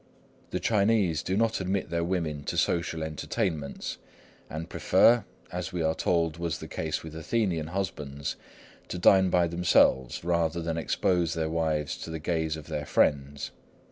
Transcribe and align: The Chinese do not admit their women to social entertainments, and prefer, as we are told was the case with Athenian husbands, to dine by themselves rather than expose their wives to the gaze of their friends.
The 0.49 0.59
Chinese 0.59 1.21
do 1.21 1.37
not 1.37 1.61
admit 1.61 1.91
their 1.91 2.03
women 2.03 2.43
to 2.45 2.57
social 2.57 3.03
entertainments, 3.03 3.99
and 4.49 4.67
prefer, 4.67 5.25
as 5.51 5.71
we 5.71 5.83
are 5.83 5.93
told 5.93 6.37
was 6.37 6.57
the 6.57 6.67
case 6.67 7.03
with 7.03 7.15
Athenian 7.15 7.67
husbands, 7.67 8.35
to 8.87 8.97
dine 8.97 9.29
by 9.29 9.45
themselves 9.47 10.23
rather 10.23 10.59
than 10.59 10.75
expose 10.79 11.35
their 11.35 11.51
wives 11.51 11.95
to 11.97 12.09
the 12.09 12.17
gaze 12.17 12.57
of 12.57 12.65
their 12.65 12.87
friends. 12.87 13.51